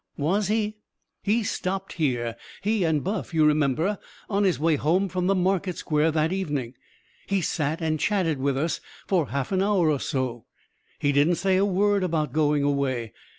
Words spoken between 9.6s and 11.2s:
hour or so. He